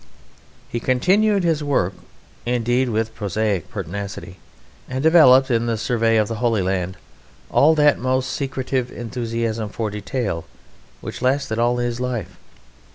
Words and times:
He 0.67 0.79
continued 0.79 1.43
his 1.43 1.63
work 1.63 1.93
indeed 2.43 2.89
with 2.89 3.13
prosaic 3.13 3.69
pertinacity, 3.69 4.39
and 4.89 5.03
developed 5.03 5.51
in 5.51 5.67
the 5.67 5.77
survey 5.77 6.17
of 6.17 6.27
the 6.27 6.37
Holy 6.41 6.63
Land 6.63 6.97
all 7.51 7.75
that 7.75 7.97
almost 7.97 8.31
secretive 8.31 8.91
enthusiasm 8.91 9.69
for 9.69 9.91
detail 9.91 10.45
which 11.01 11.21
lasted 11.21 11.59
all 11.59 11.77
his 11.77 11.99
life. 11.99 12.35